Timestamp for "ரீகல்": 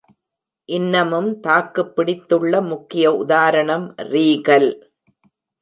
4.11-4.69